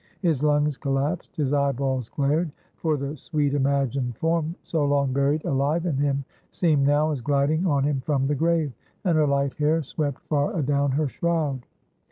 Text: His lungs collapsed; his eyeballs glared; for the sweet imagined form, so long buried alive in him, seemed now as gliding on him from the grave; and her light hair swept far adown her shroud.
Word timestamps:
His 0.23 0.41
lungs 0.41 0.77
collapsed; 0.77 1.35
his 1.35 1.53
eyeballs 1.53 2.09
glared; 2.09 2.51
for 2.75 2.97
the 2.97 3.15
sweet 3.15 3.53
imagined 3.53 4.17
form, 4.17 4.55
so 4.63 4.83
long 4.83 5.13
buried 5.13 5.45
alive 5.45 5.85
in 5.85 5.97
him, 5.97 6.25
seemed 6.49 6.87
now 6.87 7.11
as 7.11 7.21
gliding 7.21 7.67
on 7.67 7.83
him 7.83 8.01
from 8.03 8.25
the 8.25 8.33
grave; 8.33 8.73
and 9.05 9.15
her 9.15 9.27
light 9.27 9.53
hair 9.57 9.83
swept 9.83 10.19
far 10.23 10.57
adown 10.57 10.89
her 10.93 11.07
shroud. 11.07 11.67